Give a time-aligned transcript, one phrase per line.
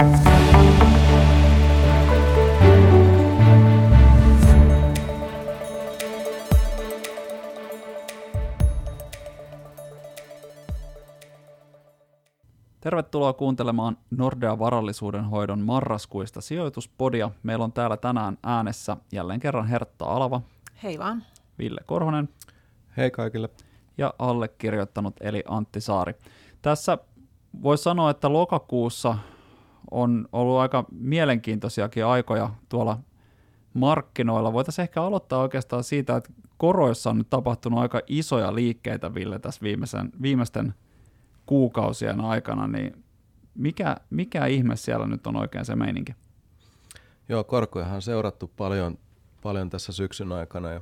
[0.00, 0.12] Tervetuloa
[13.32, 17.30] kuuntelemaan Nordea varallisuuden hoidon marraskuista sijoituspodia.
[17.42, 20.40] Meillä on täällä tänään äänessä jälleen kerran Hertta Alava.
[20.82, 21.24] Hei vaan.
[21.58, 22.28] Ville Korhonen.
[22.96, 23.48] Hei kaikille.
[23.98, 26.14] Ja allekirjoittanut eli Antti Saari.
[26.62, 26.98] Tässä
[27.62, 29.18] voisi sanoa, että lokakuussa
[29.90, 32.98] on ollut aika mielenkiintoisiakin aikoja tuolla
[33.74, 34.52] markkinoilla.
[34.52, 39.60] Voitaisiin ehkä aloittaa oikeastaan siitä, että koroissa on nyt tapahtunut aika isoja liikkeitä, Ville, tässä
[39.62, 40.74] viimeisen, viimeisten
[41.46, 43.04] kuukausien aikana, niin
[43.54, 46.14] mikä, mikä ihme siellä nyt on oikein se meininki?
[47.28, 48.98] Joo, korkoja on seurattu paljon,
[49.42, 50.80] paljon tässä syksyn aikana ja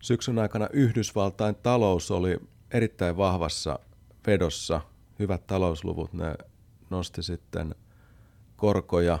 [0.00, 2.38] syksyn aikana Yhdysvaltain talous oli
[2.70, 3.78] erittäin vahvassa
[4.26, 4.80] vedossa.
[5.18, 6.34] Hyvät talousluvut, ne
[6.92, 7.74] nosti sitten
[8.56, 9.18] korkoja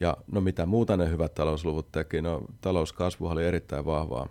[0.00, 4.28] ja no mitä muuta ne hyvät talousluvut teki, no talouskasvu oli erittäin vahvaa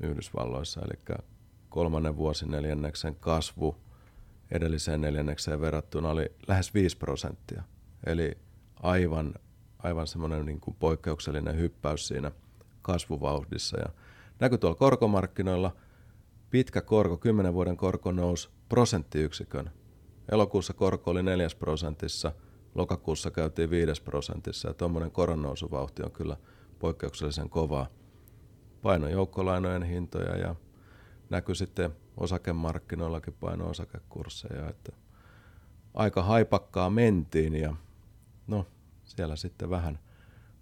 [0.00, 1.18] Yhdysvalloissa, eli
[1.68, 3.76] kolmannen vuosineljänneksen kasvu
[4.50, 7.62] edelliseen neljännekseen verrattuna oli lähes 5 prosenttia.
[8.06, 8.38] Eli
[8.82, 9.34] aivan,
[9.78, 12.32] aivan semmoinen niin kuin poikkeuksellinen hyppäys siinä
[12.82, 13.78] kasvuvauhdissa.
[13.78, 13.86] Ja
[14.40, 15.76] näkyy tuolla korkomarkkinoilla,
[16.50, 19.70] pitkä korko, 10 vuoden korko nousi prosenttiyksikön.
[20.32, 22.32] Elokuussa korko oli 4 prosentissa,
[22.74, 26.36] lokakuussa käytiin 5 prosentissa ja tuommoinen koronnousuvauhti on kyllä
[26.78, 27.86] poikkeuksellisen kovaa.
[28.82, 30.54] Paino joukkolainojen hintoja ja
[31.30, 34.92] näkyy sitten osakemarkkinoillakin paino osakekursseja, että
[35.94, 37.76] aika haipakkaa mentiin ja
[38.46, 38.66] no
[39.04, 39.98] siellä sitten vähän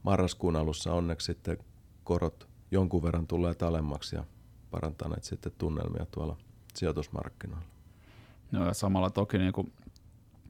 [0.03, 1.59] marraskuun alussa onneksi sitten
[2.05, 4.25] korot jonkun verran tulee alemmaksi ja
[4.71, 6.37] parantaneet sitten tunnelmia tuolla
[6.75, 7.76] sijoitusmarkkinoilla.
[8.53, 9.73] No ja samalla toki niin kuin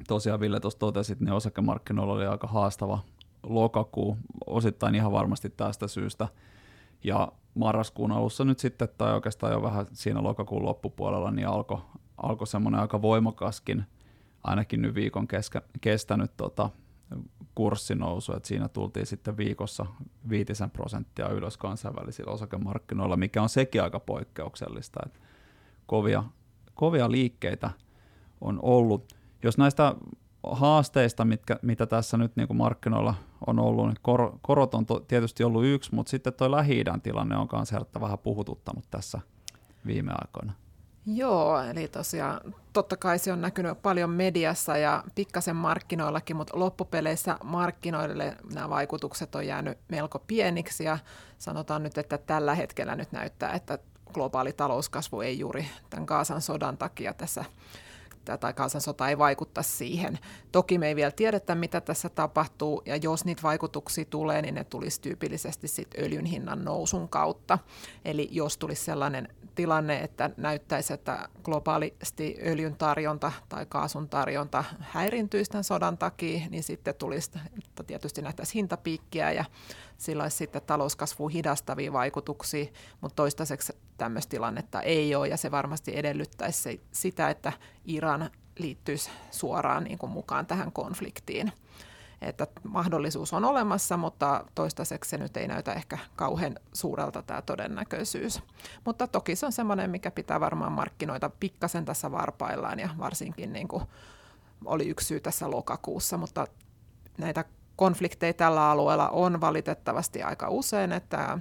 [0.09, 2.99] tosiaan Ville tuossa totesit, niin osakemarkkinoilla oli aika haastava
[3.43, 6.29] lokakuu, osittain ihan varmasti tästä syystä.
[7.05, 11.79] Ja marraskuun alussa nyt sitten, tai oikeastaan jo vähän siinä lokakuun loppupuolella, niin alkoi
[12.17, 13.85] alko semmoinen aika voimakaskin,
[14.45, 16.71] ainakin nyt viikon keskä, kestänyt tota,
[17.55, 19.87] kurssinousu, että siinä tultiin sitten viikossa
[20.29, 25.21] viitisen prosenttia ylös kansainvälisillä osakemarkkinoilla, mikä on sekin aika poikkeuksellista, että
[25.87, 26.25] kovia,
[26.75, 27.71] kovia liikkeitä
[28.41, 29.13] on ollut.
[29.43, 29.95] Jos näistä
[30.51, 33.15] haasteista, mitkä, mitä tässä nyt niin kuin markkinoilla
[33.47, 37.37] on ollut, niin kor, korot on to, tietysti ollut yksi, mutta sitten tuo lähi tilanne
[37.37, 39.21] on myös vähän puhututtanut tässä
[39.87, 40.53] viime aikoina.
[41.07, 47.39] Joo, eli tosiaan totta kai se on näkynyt paljon mediassa ja pikkasen markkinoillakin, mutta loppupeleissä
[47.45, 50.99] markkinoille nämä vaikutukset on jäänyt melko pieniksi ja
[51.39, 53.79] sanotaan nyt, että tällä hetkellä nyt näyttää, että
[54.15, 57.45] globaali talouskasvu ei juuri tämän Kaasan sodan takia tässä
[58.41, 60.19] tai kansansota ei vaikutta siihen.
[60.53, 64.65] Toki me ei vielä tiedetä, mitä tässä tapahtuu, ja jos niitä vaikutuksia tulee, niin ne
[64.65, 67.59] tulisi tyypillisesti sit öljyn hinnan nousun kautta.
[68.05, 75.51] Eli jos tulisi sellainen tilanne, että näyttäisi, että globaalisti öljyn tarjonta tai kaasun tarjonta häirintyisi
[75.51, 77.31] tämän sodan takia, niin sitten tulisi
[77.87, 79.45] tietysti nähtäisi hintapiikkiä ja
[79.99, 82.67] sillä olisi sitten talouskasvu hidastavia vaikutuksia,
[83.01, 87.53] mutta toistaiseksi tämmöistä tilannetta ei ole ja se varmasti edellyttäisi sitä, että
[87.85, 91.53] Iran liittyisi suoraan niin kuin mukaan tähän konfliktiin.
[92.23, 98.43] Että mahdollisuus on olemassa, mutta toistaiseksi se nyt ei näytä ehkä kauhean suurelta tämä todennäköisyys.
[98.85, 103.69] Mutta toki se on semmoinen, mikä pitää varmaan markkinoita pikkasen tässä varpaillaan ja varsinkin niin
[103.69, 103.83] kuin
[104.65, 106.47] oli yksi syy tässä lokakuussa, mutta
[107.19, 107.45] näitä
[107.77, 111.39] konflikteja tällä alueella on valitettavasti aika usein, että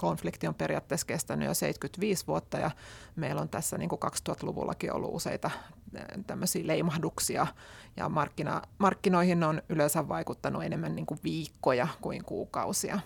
[0.00, 2.70] konflikti on periaatteessa kestänyt jo 75 vuotta ja
[3.16, 5.50] meillä on tässä niin kuin 2000-luvullakin ollut useita
[5.94, 7.46] eh, tämmöisiä leimahduksia
[7.96, 13.00] ja markkina, markkinoihin on yleensä vaikuttanut enemmän niin kuin viikkoja kuin kuukausia.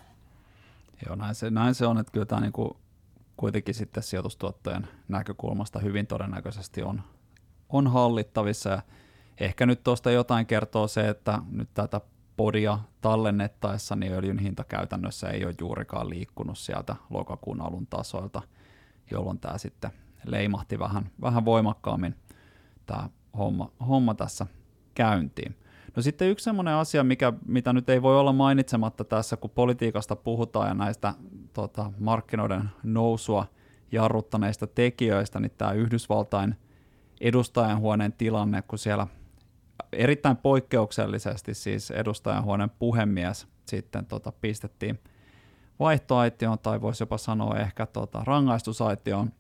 [1.07, 2.77] Joo, näin se, näin se on, että kyllä tämä niin kuin
[3.37, 7.03] kuitenkin sitten sijoitustuottojen näkökulmasta hyvin todennäköisesti on,
[7.69, 8.83] on hallittavissa ja
[9.41, 12.01] ehkä nyt tuosta jotain kertoo se, että nyt tätä
[12.37, 18.43] podia tallennettaessa, niin öljyn hinta käytännössä ei ole juurikaan liikkunut sieltä lokakuun alun tasoilta,
[19.11, 19.91] jolloin tämä sitten
[20.25, 22.15] leimahti vähän, vähän voimakkaammin
[22.87, 23.09] tämä
[23.39, 24.47] homma, homma tässä
[24.95, 25.57] käyntiin.
[25.97, 30.17] No sitten yksi sellainen asia, mikä, mitä nyt ei voi olla mainitsematta tässä, kun politiikasta
[30.17, 31.15] puhutaan ja näistä
[31.53, 33.47] tota, markkinoiden nousua
[33.93, 36.57] jarruttaneista tekijöistä, niin tämä Yhdysvaltain
[37.21, 39.07] edustajanhuoneen tilanne, kun siellä
[39.93, 44.99] erittäin poikkeuksellisesti siis edustajanhuoneen puhemies sitten tota, pistettiin
[45.81, 49.33] vaihtoaitioon, tai voisi jopa sanoa ehkä tota, rangaistusaitioon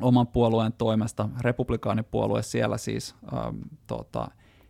[0.00, 1.28] oman puolueen toimesta.
[1.40, 3.56] Republikaanipuolue siellä siis ähm,
[3.86, 4.28] tota,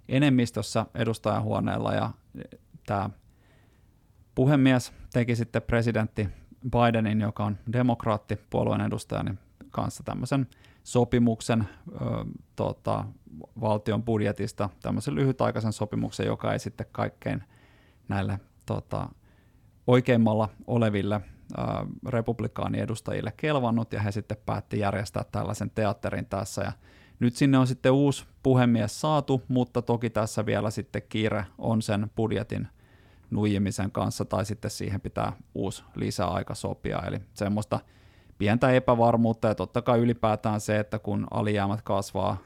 [0.09, 2.11] enemmistössä edustajahuoneella ja
[2.87, 3.11] tämä
[4.35, 6.29] puhemies teki sitten presidentti
[6.71, 9.39] Bidenin, joka on demokraatti puolueen edustaja, niin
[9.71, 10.47] kanssa tämmöisen
[10.83, 11.97] sopimuksen ö,
[12.57, 13.05] tota,
[13.61, 17.45] valtion budjetista, tämmöisen lyhytaikaisen sopimuksen, joka ei sitten kaikkein
[18.09, 19.09] näille tota,
[19.87, 21.63] oikeimmalla oleville ö,
[22.09, 26.73] republikaaniedustajille kelvannut, ja he sitten päätti järjestää tällaisen teatterin tässä, ja
[27.21, 32.11] nyt sinne on sitten uusi puhemies saatu, mutta toki tässä vielä sitten kiire on sen
[32.17, 32.69] budjetin
[33.31, 37.81] nuijimisen kanssa, tai sitten siihen pitää uusi lisäaika sopia, eli semmoista
[38.41, 42.37] pientä epävarmuutta, ja totta kai ylipäätään se, että kun alijäämät kasvaa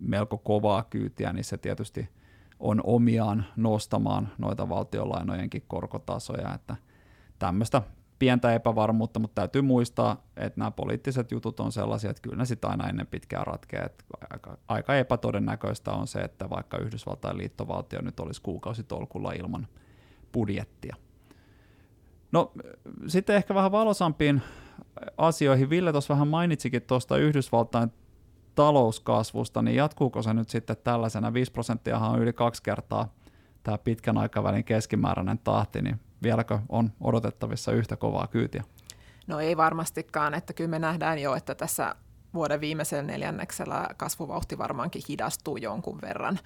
[0.00, 2.08] melko kovaa kyytiä, niin se tietysti
[2.60, 6.76] on omiaan nostamaan noita valtionlainojenkin korkotasoja, että
[7.38, 7.82] tämmöistä
[8.18, 12.70] pientä epävarmuutta, mutta täytyy muistaa, että nämä poliittiset jutut on sellaisia, että kyllä ne sitten
[12.70, 13.88] aina ennen pitkään ratkeaa.
[14.30, 19.66] Aika, aika epätodennäköistä on se, että vaikka Yhdysvaltain liittovaltio nyt olisi kuukausitolkulla ilman
[20.32, 20.96] budjettia.
[22.32, 22.52] No
[23.06, 24.42] sitten ehkä vähän valosampiin
[25.18, 25.70] asioihin.
[25.70, 27.92] Ville tuossa vähän mainitsikin tuosta Yhdysvaltain
[28.54, 31.32] talouskasvusta, niin jatkuuko se nyt sitten tällaisena?
[31.32, 33.14] 5 prosenttia on yli kaksi kertaa
[33.62, 38.64] tämä pitkän aikavälin keskimääräinen tahti, niin vieläkö on odotettavissa yhtä kovaa kyytiä?
[39.26, 41.94] No ei varmastikaan, että kyllä me nähdään jo, että tässä
[42.36, 46.38] vuoden viimeisellä neljänneksellä kasvuvauhti varmaankin hidastuu jonkun verran.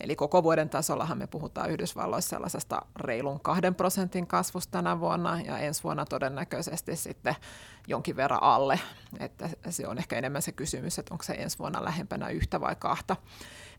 [0.00, 5.58] Eli koko vuoden tasollahan me puhutaan Yhdysvalloissa sellaisesta reilun kahden prosentin kasvusta tänä vuonna ja
[5.58, 7.36] ensi vuonna todennäköisesti sitten
[7.86, 8.80] jonkin verran alle.
[9.20, 12.76] Että se on ehkä enemmän se kysymys, että onko se ensi vuonna lähempänä yhtä vai
[12.78, 13.16] kahta.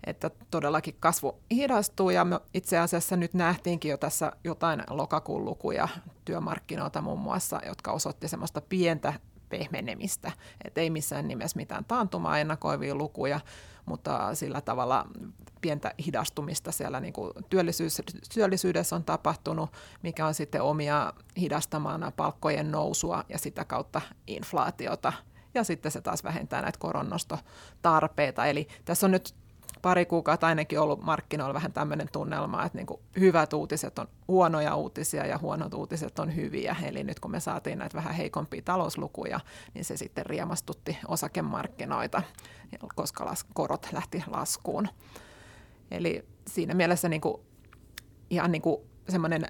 [0.04, 5.88] Että todellakin kasvu hidastuu ja me itse asiassa nyt nähtiinkin jo tässä jotain lokakuun lukuja
[6.25, 9.13] työmarkkinoilta muun muassa, jotka osoitti semmoista pientä
[9.50, 10.31] pehmenemistä.
[10.66, 13.40] Et ei missään nimessä mitään taantumaa ennakoivia lukuja,
[13.86, 15.07] mutta sillä tavalla
[15.62, 18.01] pientä hidastumista siellä niin kuin työllisyys,
[18.34, 19.69] työllisyydessä on tapahtunut,
[20.04, 25.13] mikä on sitten omia hidastamaan palkkojen nousua ja sitä kautta inflaatiota.
[25.54, 28.46] Ja sitten se taas vähentää näitä koronnostotarpeita.
[28.46, 29.36] Eli tässä on nyt
[29.81, 34.76] pari kuukautta ainakin ollut markkinoilla vähän tämmöinen tunnelma, että niin kuin hyvät uutiset on huonoja
[34.76, 36.76] uutisia ja huonot uutiset on hyviä.
[36.84, 39.40] Eli nyt kun me saatiin näitä vähän heikompia talouslukuja,
[39.74, 42.24] niin se sitten riemastutti osakemarkkinoita,
[42.96, 44.88] koska korot lähti laskuun.
[45.92, 47.42] Eli siinä mielessä niin kuin,
[48.30, 49.42] ihan niin kuin semmoinen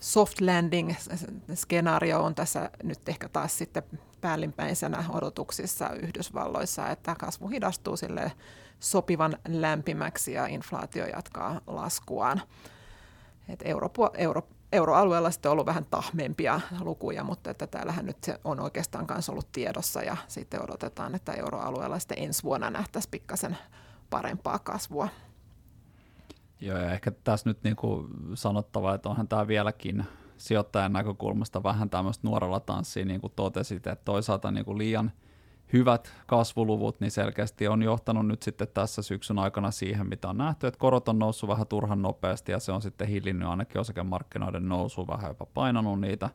[0.00, 3.82] soft landing-skenaario on tässä nyt ehkä taas sitten
[4.20, 8.32] päällimpäisenä odotuksissa Yhdysvalloissa, että kasvu hidastuu sille
[8.80, 12.42] sopivan lämpimäksi ja inflaatio jatkaa laskuaan.
[13.48, 18.40] Et euro, euro, euroalueella sitten on ollut vähän tahmempia lukuja, mutta että täällähän nyt se
[18.44, 23.56] on oikeastaan myös ollut tiedossa ja sitten odotetaan, että euroalueella sitten ensi vuonna nähtäisiin pikkasen
[24.10, 25.08] parempaa kasvua.
[26.60, 30.04] Joo, ja ehkä tässä nyt niin kuin sanottava, että onhan tämä vieläkin
[30.36, 35.12] sijoittajan näkökulmasta vähän tämmöistä nuorella tanssia, niin kuin totesit, että toisaalta niin kuin liian
[35.74, 40.66] hyvät kasvuluvut, niin selkeästi on johtanut nyt sitten tässä syksyn aikana siihen, mitä on nähty,
[40.66, 45.06] että korot on noussut vähän turhan nopeasti ja se on sitten hillinnyt ainakin osakemarkkinoiden nousu,
[45.06, 46.30] vähän jopa painanut niitä,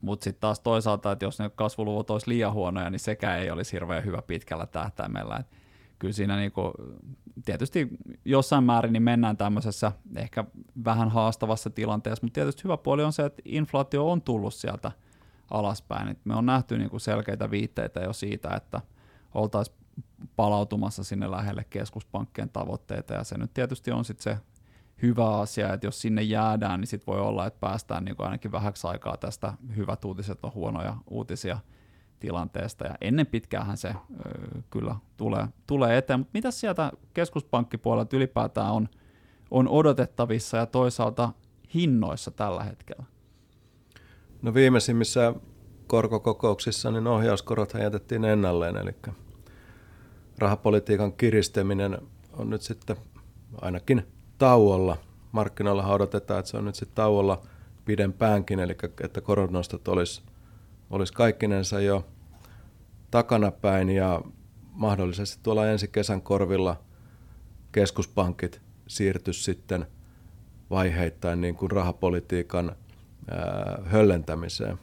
[0.00, 3.72] mutta sitten taas toisaalta, että jos ne kasvuluvut olisi liian huonoja, niin sekään ei olisi
[3.72, 5.36] hirveän hyvä pitkällä tähtäimellä.
[5.36, 5.46] Et
[5.98, 6.72] kyllä siinä niinku,
[7.44, 7.88] tietysti
[8.24, 10.44] jossain määrin niin mennään tämmöisessä ehkä
[10.84, 14.92] vähän haastavassa tilanteessa, mutta tietysti hyvä puoli on se, että inflaatio on tullut sieltä
[15.52, 16.08] alaspäin.
[16.08, 18.80] Et me on nähty niinku selkeitä viitteitä jo siitä, että
[19.34, 19.76] oltaisiin
[20.36, 24.38] palautumassa sinne lähelle keskuspankkien tavoitteita, ja se nyt tietysti on sitten se
[25.02, 28.86] hyvä asia, että jos sinne jäädään, niin sitten voi olla, että päästään niin ainakin vähäksi
[28.86, 31.58] aikaa tästä hyvät uutiset on huonoja uutisia–
[32.22, 33.94] tilanteesta ja ennen pitkään se ö,
[34.70, 36.20] kyllä tulee, tulee eteen.
[36.20, 38.88] Mutta mitä sieltä keskuspankkipuolelta ylipäätään on,
[39.50, 41.32] on odotettavissa ja toisaalta
[41.74, 43.04] hinnoissa tällä hetkellä?
[44.42, 45.34] No viimeisimmissä
[45.86, 48.94] korkokokouksissa niin ohjauskorot jätettiin ennalleen, eli
[50.38, 51.98] rahapolitiikan kiristäminen
[52.32, 52.96] on nyt sitten
[53.60, 54.06] ainakin
[54.38, 54.96] tauolla.
[55.32, 57.42] Markkinoilla odotetaan, että se on nyt sitten tauolla
[57.84, 60.22] pidempäänkin, eli että koronnostot olisi
[60.90, 62.06] olisi kaikkinensa jo
[63.10, 64.22] takanapäin ja
[64.72, 66.76] mahdollisesti tuolla ensi kesän korvilla
[67.72, 69.86] keskuspankit siirtyisi sitten
[70.70, 72.76] vaiheittain niin kuin rahapolitiikan
[73.84, 74.78] höllentämiseen.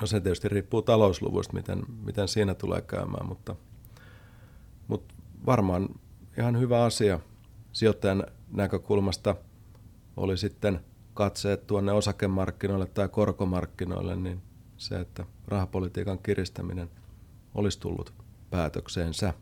[0.00, 3.56] No se tietysti riippuu talousluvuista, miten, miten siinä tulee käymään, mutta,
[4.88, 5.14] mutta
[5.46, 5.88] varmaan
[6.38, 7.20] ihan hyvä asia
[7.72, 9.36] sijoittajan näkökulmasta
[10.16, 10.80] oli sitten
[11.14, 14.42] katseet tuonne osakemarkkinoille tai korkomarkkinoille, niin
[14.76, 16.90] se, että rahapolitiikan kiristäminen
[17.54, 18.12] olisi tullut
[18.50, 19.34] päätökseensä.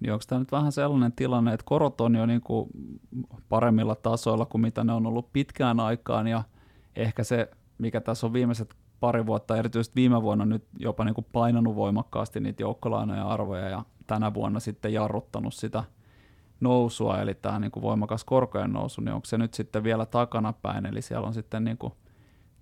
[0.00, 2.70] niin onko tämä nyt vähän sellainen tilanne, että korot on jo niin kuin
[3.48, 6.42] paremmilla tasoilla kuin mitä ne on ollut pitkään aikaan, ja
[6.96, 11.26] ehkä se, mikä tässä on viimeiset pari vuotta, erityisesti viime vuonna nyt jopa niin kuin
[11.32, 15.84] painanut voimakkaasti niitä joukkolainoja arvoja, ja tänä vuonna sitten jarruttanut sitä
[16.60, 20.86] nousua, eli tämä niin kuin voimakas korkojen nousu, niin onko se nyt sitten vielä takanapäin,
[20.86, 21.92] eli siellä on sitten niin kuin,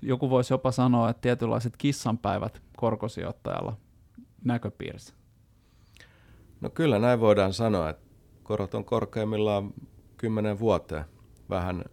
[0.03, 3.77] joku voisi jopa sanoa, että tietynlaiset kissanpäivät korkosijoittajalla
[4.45, 5.15] näköpiirissä.
[6.61, 8.03] No kyllä näin voidaan sanoa, että
[8.43, 9.75] korot on korkeimmillaan
[10.17, 11.05] kymmenen vuoteen.
[11.51, 11.85] Vähän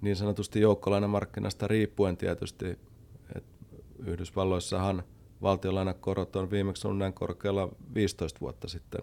[0.00, 2.78] niin sanotusti joukkolainamarkkinasta riippuen tietysti.
[3.36, 3.66] että
[4.06, 5.02] Yhdysvalloissahan
[5.42, 9.00] valtiolainakorot on viimeksi ollut näin korkealla 15 vuotta sitten.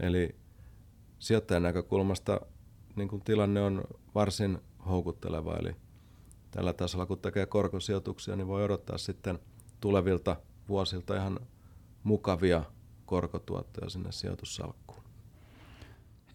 [0.00, 0.34] Eli
[1.18, 2.40] sijoittajan näkökulmasta
[2.96, 4.58] niin kuin tilanne on varsin
[4.88, 5.56] houkutteleva.
[5.56, 5.76] Eli
[6.50, 9.38] tällä tasolla kun tekee korkosijoituksia, niin voi odottaa sitten
[9.80, 10.36] tulevilta
[10.68, 11.40] vuosilta ihan
[12.02, 12.64] mukavia
[13.06, 15.02] korkotuottoja sinne sijoitussalkkuun.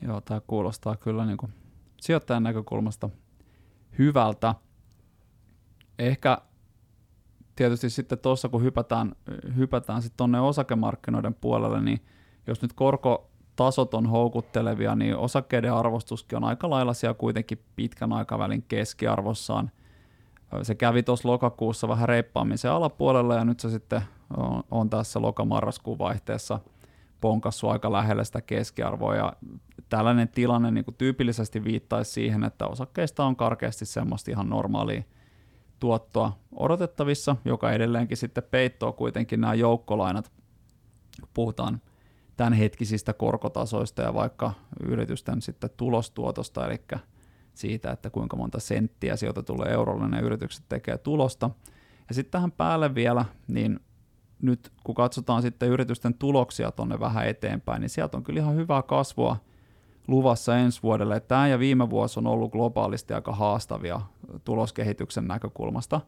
[0.02, 1.54] Joo, tämä kuulostaa kyllä niin kuin
[2.02, 3.10] sijoittajan näkökulmasta
[4.00, 4.56] hyvältä.
[6.00, 6.38] Ehkä
[7.56, 9.16] tietysti sitten tuossa, kun hypätään,
[9.56, 12.00] hypätään sitten tuonne osakemarkkinoiden puolelle, niin
[12.48, 18.64] jos nyt korkotasot on houkuttelevia, niin osakkeiden arvostuskin on aika lailla siellä kuitenkin pitkän aikavälin
[18.68, 19.72] keskiarvossaan.
[20.64, 24.02] Se kävi tuossa lokakuussa vähän reippaammin se alapuolella ja nyt se sitten
[24.38, 26.60] on, on tässä lokamarraskuun vaihteessa
[27.22, 29.34] ponkassu aika lähellä sitä keskiarvoa ja
[29.92, 35.04] tällainen tilanne niin kuin tyypillisesti viittaisi siihen, että osakkeista on karkeasti semmoista ihan normaalia
[35.80, 40.32] tuottoa odotettavissa, joka edelleenkin sitten peittoo kuitenkin nämä joukkolainat.
[41.34, 41.82] Puhutaan
[42.38, 46.82] tämänhetkisistä korkotasoista ja vaikka yritysten sitten tulostuotosta, eli
[47.54, 51.50] siitä, että kuinka monta senttiä sijoitetulle eurolle ne yritykset tekee tulosta.
[52.10, 53.80] Ja sitten tähän päälle vielä, niin
[54.42, 58.82] nyt kun katsotaan sitten yritysten tuloksia tuonne vähän eteenpäin, niin sieltä on kyllä ihan hyvää
[58.82, 59.38] kasvua
[60.08, 61.20] luvassa ensi vuodelle.
[61.20, 64.02] Tämä ja viime vuosi on ollut globaalisti aika haastavia
[64.44, 66.02] tuloskehityksen näkökulmasta.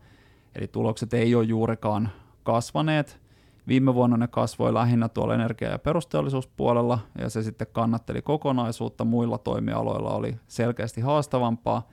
[0.56, 2.10] Eli tulokset ei ole juurikaan
[2.44, 3.22] kasvaneet.
[3.68, 9.06] Viime vuonna ne kasvoi lähinnä tuolla energia- ja perusteollisuuspuolella, ja se sitten kannatteli kokonaisuutta.
[9.06, 11.88] Muilla toimialoilla oli selkeästi haastavampaa.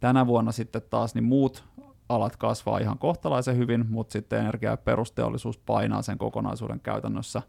[0.00, 1.64] Tänä vuonna sitten taas niin muut
[2.08, 7.42] alat kasvaa ihan kohtalaisen hyvin, mutta sitten energia- ja perusteollisuus painaa sen kokonaisuuden käytännössä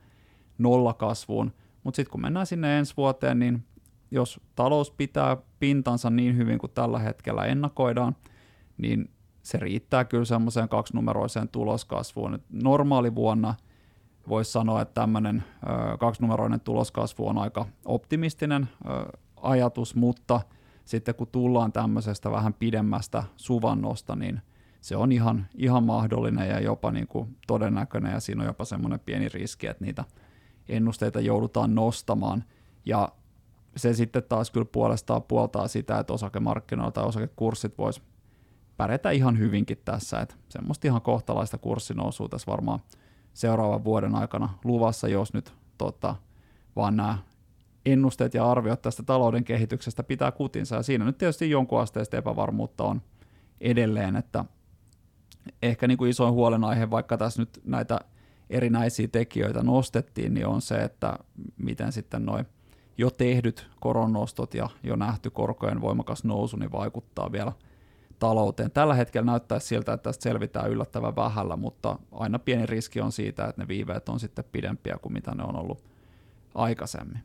[0.58, 1.54] nollakasvuun.
[1.84, 3.64] Mutta sitten kun mennään sinne ensi vuoteen, niin
[4.12, 8.16] jos talous pitää pintansa niin hyvin kuin tällä hetkellä ennakoidaan,
[8.78, 9.10] niin
[9.44, 12.40] se riittää kyllä semmoiseen kaksinumeroiseen tuloskasvuun.
[12.50, 13.56] normaali vuonna
[14.30, 15.44] voisi sanoa, että tämmöinen
[16.00, 18.70] kaksinumeroinen tuloskasvu on aika optimistinen
[19.42, 20.42] ajatus, mutta
[20.86, 24.42] sitten kun tullaan tämmöisestä vähän pidemmästä suvannosta, niin
[24.82, 29.00] se on ihan, ihan mahdollinen ja jopa niin kuin todennäköinen ja siinä on jopa semmoinen
[29.00, 30.04] pieni riski, että niitä
[30.70, 32.44] ennusteita joudutaan nostamaan.
[32.86, 33.10] Ja
[33.78, 38.02] se sitten taas kyllä puolestaan puoltaa sitä, että osakemarkkinoilla tai osakekurssit vois
[38.78, 42.80] pärjätä ihan hyvinkin tässä, että semmoista ihan kohtalaista kurssinousua tässä varmaan
[43.34, 46.16] seuraavan vuoden aikana luvassa, jos nyt tota,
[46.76, 47.18] vaan nämä
[47.86, 52.84] ennusteet ja arviot tästä talouden kehityksestä pitää kutinsa, ja siinä nyt tietysti jonkun asteista epävarmuutta
[52.84, 53.02] on
[53.62, 54.46] edelleen, että
[55.62, 58.00] ehkä niin kuin isoin huolenaihe, vaikka tässä nyt näitä
[58.50, 61.20] erinäisiä tekijöitä nostettiin, niin on se, että
[61.58, 62.46] miten sitten noin
[62.98, 67.52] jo tehdyt koronnostot ja jo nähty korkojen voimakas nousu niin vaikuttaa vielä
[68.20, 68.72] talouteen.
[68.72, 73.46] Tällä hetkellä näyttää siltä, että tästä selvitään yllättävän vähällä, mutta aina pieni riski on siitä,
[73.46, 75.84] että ne viiveet on sitten pidempiä kuin mitä ne on ollut
[76.56, 77.20] aikaisemmin.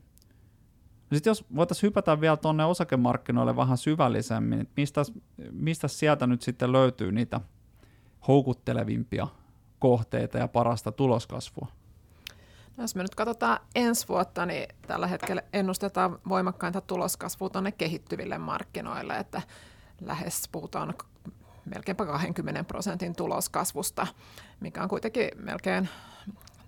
[1.12, 5.02] Sitten jos voitaisiin hypätä vielä tuonne osakemarkkinoille vähän syvällisemmin, että mistä,
[5.52, 7.41] mistä sieltä nyt sitten löytyy niitä
[8.29, 9.29] houkuttelevimpia
[9.79, 11.67] kohteita ja parasta tuloskasvua?
[12.79, 19.17] Jos me nyt katsotaan ensi vuotta, niin tällä hetkellä ennustetaan voimakkainta tuloskasvua tuonne kehittyville markkinoille,
[19.17, 19.43] että
[20.00, 20.95] lähes puhutaan
[21.64, 24.07] melkeinpä 20 prosentin tuloskasvusta,
[24.61, 25.88] mikä on kuitenkin melkein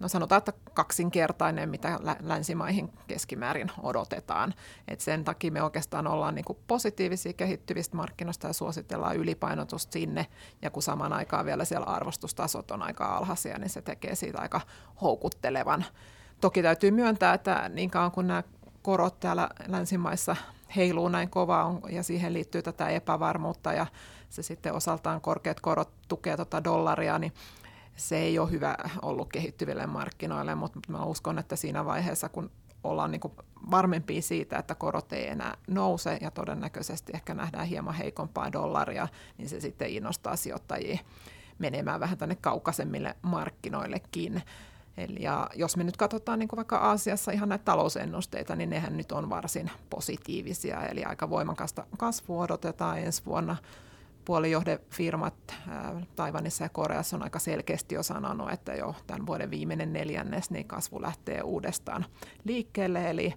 [0.05, 4.55] no sanotaan, että kaksinkertainen, mitä länsimaihin keskimäärin odotetaan.
[4.89, 10.27] Et sen takia me oikeastaan ollaan niin positiivisia kehittyvistä markkinoista ja suositellaan ylipainotusta sinne,
[10.63, 14.61] ja kun samaan aikaan vielä siellä arvostustasot on aika alhaisia, niin se tekee siitä aika
[15.03, 15.85] houkuttelevan.
[16.41, 18.43] Toki täytyy myöntää, että niin kauan kuin nämä
[18.83, 20.37] korot täällä länsimaissa
[20.77, 23.87] heiluu näin kovaa ja siihen liittyy tätä epävarmuutta ja
[24.31, 27.33] se sitten osaltaan korkeat korot tukee tuota dollaria, niin
[27.97, 32.51] se ei ole hyvä ollut kehittyville markkinoille, mutta mä uskon, että siinä vaiheessa, kun
[32.85, 33.21] ollaan niin
[33.71, 39.09] varmempia siitä, että korot ei enää nouse ja todennäköisesti ehkä nähdään hieman heikompaa dollaria,
[39.39, 40.99] niin se sitten innostaa sijoittajia
[41.59, 44.43] menemään vähän tänne kaukaisemmille markkinoillekin.
[44.97, 49.13] Eli ja jos me nyt katsotaan niin vaikka Aasiassa ihan näitä talousennusteita, niin nehän nyt
[49.13, 53.57] on varsin positiivisia, eli aika voimakasta kasvua odotetaan ensi vuonna.
[54.25, 55.35] Puolijohdefirmat
[56.17, 60.69] Taivanissa ja Koreassa on aika selkeästi jo sanonut, että jo tämän vuoden viimeinen neljännes, niin
[60.69, 62.07] kasvu lähtee uudestaan
[62.45, 63.35] liikkeelle, eli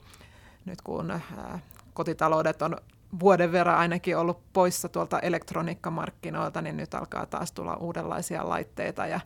[0.65, 1.21] nyt kun
[1.93, 2.77] kotitaloudet on
[3.19, 9.19] vuoden verran ainakin ollut poissa tuolta elektroniikkamarkkinoilta, niin nyt alkaa taas tulla uudenlaisia laitteita ja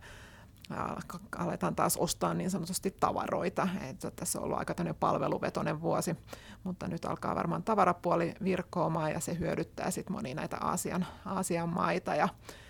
[1.37, 3.67] aletaan taas ostaa niin sanotusti tavaroita.
[3.89, 6.15] Että tässä on ollut aika palveluvetoinen vuosi,
[6.63, 12.15] mutta nyt alkaa varmaan tavarapuoli virkkoamaan ja se hyödyttää sitten moni näitä Aasian, Aasian maita
[12.15, 12.29] ja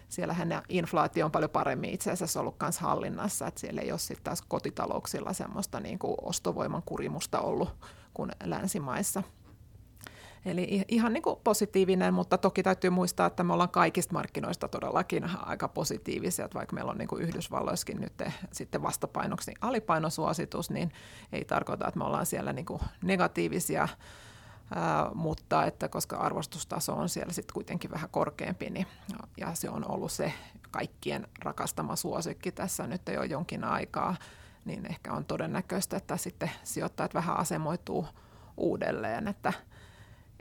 [0.09, 4.23] siellähän inflaatio on paljon paremmin itse asiassa ollut myös hallinnassa, että siellä ei ole sitten
[4.23, 7.75] taas kotitalouksilla semmoista niin kuin ostovoiman kurimusta ollut
[8.13, 9.23] kuin länsimaissa.
[10.45, 15.29] Eli ihan niin kuin positiivinen, mutta toki täytyy muistaa, että me ollaan kaikista markkinoista todellakin
[15.45, 18.13] aika positiivisia, että vaikka meillä on niin kuin Yhdysvalloissakin nyt
[18.51, 20.91] sitten vastapainoksi alipainosuositus, niin
[21.31, 23.87] ei tarkoita, että me ollaan siellä niin kuin negatiivisia,
[24.75, 28.87] Ää, mutta että koska arvostustaso on siellä sitten kuitenkin vähän korkeampi, niin,
[29.37, 30.33] ja se on ollut se
[30.71, 34.15] kaikkien rakastama suosikki tässä nyt jo jonkin aikaa,
[34.65, 38.07] niin ehkä on todennäköistä, että sitten sijoittajat vähän asemoituu
[38.57, 39.53] uudelleen, että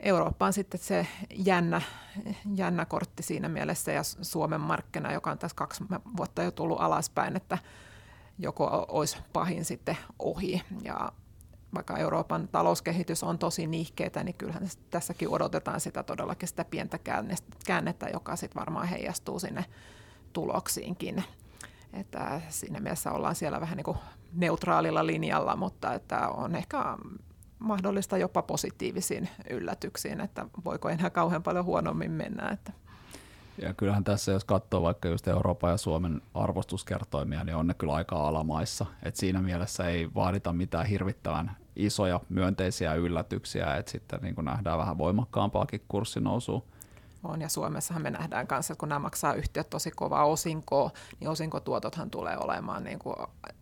[0.01, 1.81] Eurooppa on sitten se jännä,
[2.55, 5.83] jännä kortti siinä mielessä ja Suomen markkina, joka on tässä kaksi
[6.17, 7.57] vuotta jo tullut alaspäin, että
[8.39, 11.11] joko olisi pahin sitten ohi ja
[11.73, 16.99] vaikka Euroopan talouskehitys on tosi nihkeitä, niin kyllähän tässäkin odotetaan sitä todellakin sitä pientä
[17.65, 19.65] käännettä, joka sitten varmaan heijastuu sinne
[20.33, 21.23] tuloksiinkin.
[21.93, 23.97] Että siinä mielessä ollaan siellä vähän niin kuin
[24.33, 26.97] neutraalilla linjalla, mutta että on ehkä
[27.61, 32.49] mahdollista jopa positiivisiin yllätyksiin, että voiko enää kauhean paljon huonommin mennä.
[32.49, 32.73] Että.
[33.61, 37.93] Ja kyllähän tässä, jos katsoo vaikka just Euroopan ja Suomen arvostuskertoimia, niin on ne kyllä
[37.93, 38.85] aika alamaissa.
[39.03, 44.97] Et siinä mielessä ei vaadita mitään hirvittävän isoja myönteisiä yllätyksiä, että sitten niin nähdään vähän
[44.97, 46.63] voimakkaampaakin kurssinousua
[47.23, 47.41] on.
[47.41, 52.09] Ja Suomessahan me nähdään kanssa, että kun nämä maksaa yhtiöt tosi kovaa osinkoa, niin osinkotuotothan
[52.09, 53.15] tulee olemaan niin kuin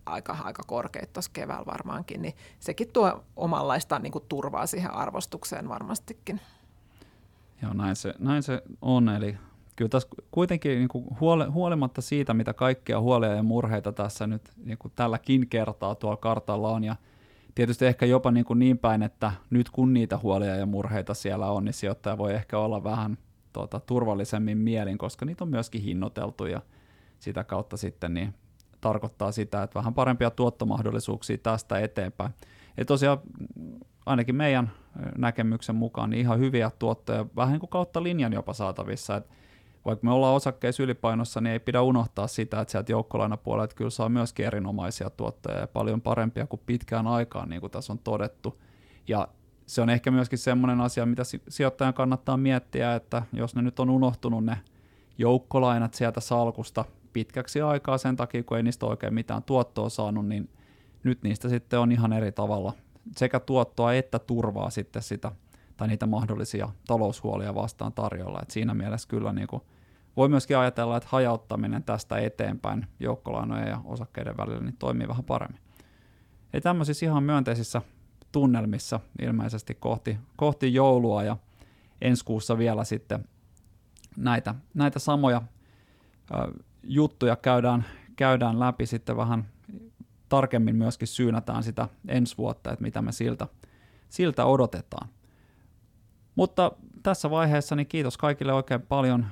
[0.05, 2.21] aika, aika korkeat tuossa keväällä varmaankin.
[2.21, 6.41] Niin sekin tuo omanlaista niin kuin turvaa siihen arvostukseen varmastikin.
[7.61, 9.09] Joo, näin se, näin se on.
[9.09, 9.37] Eli
[9.75, 14.51] kyllä tässä kuitenkin niin kuin huole, huolimatta siitä, mitä kaikkia huolia ja murheita tässä nyt
[14.65, 16.95] niin kuin tälläkin kertaa tuolla kartalla on, ja
[17.55, 21.51] tietysti ehkä jopa niin, kuin niin päin, että nyt kun niitä huolia ja murheita siellä
[21.51, 23.17] on, niin sijoittaja voi ehkä olla vähän
[23.53, 26.61] tuota, turvallisemmin mielin, koska niitä on myöskin hinnoiteltu ja
[27.19, 28.33] sitä kautta sitten niin
[28.81, 32.33] tarkoittaa sitä, että vähän parempia tuottomahdollisuuksia tästä eteenpäin.
[32.77, 33.17] Ja tosiaan
[34.05, 34.71] ainakin meidän
[35.17, 39.33] näkemyksen mukaan niin ihan hyviä tuottoja, vähän niin kuin kautta linjan jopa saatavissa, että
[39.85, 44.09] vaikka me ollaan osakkeissa ylipainossa, niin ei pidä unohtaa sitä, että sieltä joukkolainapuolelta kyllä saa
[44.09, 48.61] myöskin erinomaisia tuottoja ja paljon parempia kuin pitkään aikaan, niin kuin tässä on todettu.
[49.07, 49.27] Ja
[49.69, 53.89] se on ehkä myöskin semmoinen asia, mitä sijoittajan kannattaa miettiä, että jos ne nyt on
[53.89, 54.57] unohtunut ne
[55.17, 60.49] joukkolainat sieltä salkusta pitkäksi aikaa sen takia, kun ei niistä oikein mitään tuottoa saanut, niin
[61.03, 62.73] nyt niistä sitten on ihan eri tavalla
[63.17, 65.31] sekä tuottoa että turvaa sitten sitä,
[65.77, 68.39] tai niitä mahdollisia taloushuolia vastaan tarjolla.
[68.41, 69.61] Et siinä mielessä kyllä niin kuin
[70.17, 75.61] voi myöskin ajatella, että hajauttaminen tästä eteenpäin joukkolainojen ja osakkeiden välillä niin toimii vähän paremmin.
[76.53, 77.81] Ei tämmöisissä ihan myönteisissä
[78.31, 81.37] tunnelmissa ilmeisesti kohti, kohti joulua ja
[82.01, 83.25] ensi kuussa vielä sitten
[84.17, 85.41] näitä, näitä samoja
[86.31, 86.51] ö,
[86.83, 89.45] juttuja käydään, käydään läpi sitten vähän
[90.29, 93.47] tarkemmin myöskin syynätään sitä ensi vuotta, että mitä me siltä,
[94.09, 95.09] siltä odotetaan.
[96.35, 96.71] Mutta
[97.03, 99.29] tässä vaiheessa niin kiitos kaikille oikein paljon äh,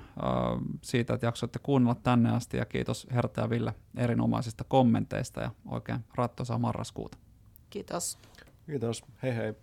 [0.81, 5.99] siitä, että jaksoitte kuunnella tänne asti ja kiitos Herta ja Ville erinomaisista kommenteista ja oikein
[6.15, 7.17] rattoisaa marraskuuta.
[7.69, 8.17] Kiitos.
[8.67, 9.01] Kiitos.
[9.23, 9.56] Hei hei.